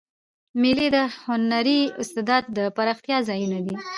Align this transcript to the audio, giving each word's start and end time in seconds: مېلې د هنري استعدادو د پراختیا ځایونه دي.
مېلې 0.61 0.87
د 0.95 0.97
هنري 1.23 1.81
استعدادو 2.01 2.49
د 2.57 2.59
پراختیا 2.75 3.17
ځایونه 3.29 3.57
دي. 3.65 3.75